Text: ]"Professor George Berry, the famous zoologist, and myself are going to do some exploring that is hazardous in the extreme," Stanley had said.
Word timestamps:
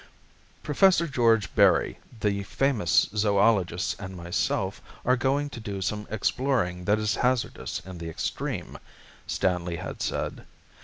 ]"Professor 0.63 1.05
George 1.07 1.53
Berry, 1.53 1.99
the 2.21 2.41
famous 2.41 3.07
zoologist, 3.15 3.95
and 3.99 4.17
myself 4.17 4.81
are 5.05 5.15
going 5.15 5.47
to 5.51 5.59
do 5.59 5.79
some 5.79 6.07
exploring 6.09 6.85
that 6.85 6.97
is 6.97 7.17
hazardous 7.17 7.81
in 7.85 7.99
the 7.99 8.09
extreme," 8.09 8.79
Stanley 9.27 9.75
had 9.75 10.01
said. 10.01 10.47